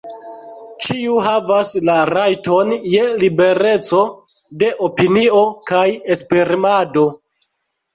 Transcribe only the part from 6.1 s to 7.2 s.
esprimado.